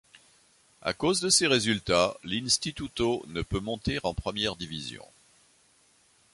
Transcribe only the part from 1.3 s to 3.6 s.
résultats, l'Instituto ne peut